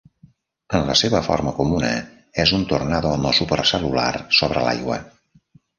[0.77, 1.91] En la seva forma comuna,
[2.47, 5.03] és un tornado no supercel·lular sobre l'aigua.